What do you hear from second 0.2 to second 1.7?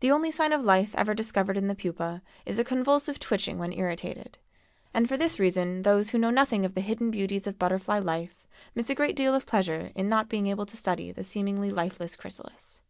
sign of life ever discovered in